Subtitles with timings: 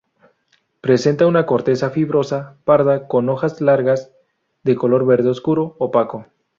[0.81, 4.11] Presenta una corteza fibrosa, parda, con hojas largas
[4.63, 6.25] de color verde oscuro opaco.